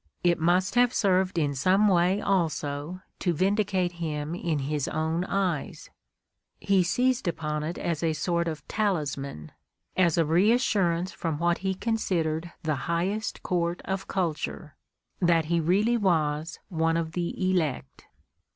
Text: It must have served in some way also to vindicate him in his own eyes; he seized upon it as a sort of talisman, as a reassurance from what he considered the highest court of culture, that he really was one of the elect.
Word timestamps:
It 0.23 0.39
must 0.39 0.73
have 0.73 0.95
served 0.95 1.37
in 1.37 1.53
some 1.53 1.87
way 1.87 2.19
also 2.19 3.01
to 3.19 3.33
vindicate 3.33 3.91
him 3.91 4.33
in 4.33 4.57
his 4.57 4.87
own 4.87 5.23
eyes; 5.25 5.91
he 6.59 6.81
seized 6.81 7.27
upon 7.27 7.61
it 7.61 7.77
as 7.77 8.01
a 8.01 8.13
sort 8.13 8.47
of 8.47 8.67
talisman, 8.67 9.51
as 9.95 10.17
a 10.17 10.25
reassurance 10.25 11.11
from 11.11 11.37
what 11.37 11.59
he 11.59 11.75
considered 11.75 12.51
the 12.63 12.73
highest 12.89 13.43
court 13.43 13.79
of 13.85 14.07
culture, 14.07 14.75
that 15.19 15.45
he 15.45 15.59
really 15.59 15.97
was 15.97 16.57
one 16.69 16.97
of 16.97 17.11
the 17.11 17.51
elect. 17.51 18.05